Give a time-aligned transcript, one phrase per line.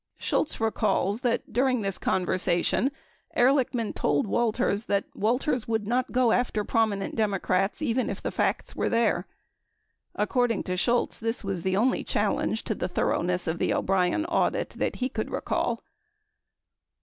[0.15, 2.89] 26 Shultz recalls that during this conversation,
[3.35, 8.31] Ehr lichman told Walters that Walters would not go after prominent Democrats even if the
[8.31, 9.27] facts were there.
[10.15, 14.71] According to Shultz, this was the only challenge to the thoroughness of the O'Brien audit
[14.71, 15.83] that he could recall.